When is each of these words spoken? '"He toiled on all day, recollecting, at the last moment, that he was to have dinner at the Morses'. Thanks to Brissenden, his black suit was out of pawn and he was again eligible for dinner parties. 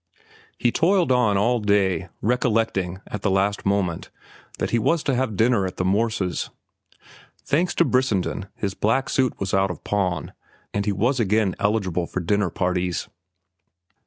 '"He 0.57 0.71
toiled 0.71 1.11
on 1.11 1.37
all 1.37 1.59
day, 1.59 2.09
recollecting, 2.23 3.01
at 3.05 3.21
the 3.21 3.29
last 3.29 3.67
moment, 3.67 4.09
that 4.57 4.71
he 4.71 4.79
was 4.79 5.03
to 5.03 5.13
have 5.13 5.37
dinner 5.37 5.67
at 5.67 5.77
the 5.77 5.85
Morses'. 5.85 6.49
Thanks 7.45 7.75
to 7.75 7.85
Brissenden, 7.85 8.47
his 8.55 8.73
black 8.73 9.09
suit 9.09 9.39
was 9.39 9.53
out 9.53 9.69
of 9.69 9.83
pawn 9.83 10.33
and 10.73 10.87
he 10.87 10.91
was 10.91 11.19
again 11.19 11.53
eligible 11.59 12.07
for 12.07 12.19
dinner 12.19 12.49
parties. 12.49 13.09